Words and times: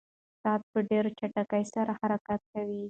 ساعت 0.43 0.61
په 0.71 0.79
ډېرې 0.89 1.09
چټکتیا 1.19 1.61
سره 1.75 1.91
حرکت 2.01 2.41
کوي. 2.51 2.79